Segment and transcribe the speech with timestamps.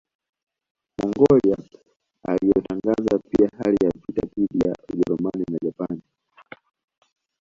[0.97, 1.57] Mongolia
[2.27, 6.01] yalitangaza pia hali ya vita dhidi ya Ujerumani na Japani